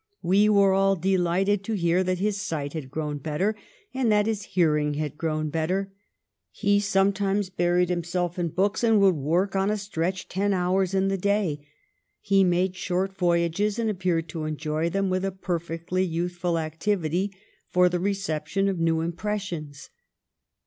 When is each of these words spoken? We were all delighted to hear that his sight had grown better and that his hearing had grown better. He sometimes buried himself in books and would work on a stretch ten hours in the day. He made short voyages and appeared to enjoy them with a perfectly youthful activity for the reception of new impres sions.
We 0.23 0.49
were 0.49 0.73
all 0.73 0.95
delighted 0.95 1.63
to 1.65 1.73
hear 1.75 2.03
that 2.03 2.17
his 2.17 2.41
sight 2.41 2.73
had 2.73 2.89
grown 2.89 3.19
better 3.19 3.55
and 3.93 4.11
that 4.11 4.25
his 4.25 4.41
hearing 4.57 4.95
had 4.95 5.15
grown 5.15 5.51
better. 5.51 5.93
He 6.49 6.79
sometimes 6.79 7.51
buried 7.51 7.89
himself 7.89 8.39
in 8.39 8.47
books 8.47 8.83
and 8.83 8.99
would 8.99 9.13
work 9.13 9.55
on 9.55 9.69
a 9.69 9.77
stretch 9.77 10.27
ten 10.27 10.53
hours 10.55 10.95
in 10.95 11.09
the 11.09 11.19
day. 11.19 11.67
He 12.19 12.43
made 12.43 12.75
short 12.75 13.15
voyages 13.15 13.77
and 13.77 13.91
appeared 13.91 14.27
to 14.29 14.45
enjoy 14.45 14.89
them 14.89 15.11
with 15.11 15.23
a 15.23 15.31
perfectly 15.31 16.03
youthful 16.03 16.57
activity 16.57 17.31
for 17.69 17.87
the 17.87 17.99
reception 17.99 18.67
of 18.67 18.79
new 18.79 19.07
impres 19.07 19.41
sions. 19.41 19.89